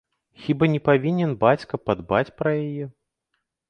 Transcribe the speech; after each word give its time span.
Хіба 0.45 0.69
не 0.75 0.79
павінен 0.87 1.37
бацька 1.45 1.83
падбаць 1.87 2.27
пра 2.43 2.59
яе? 2.67 2.85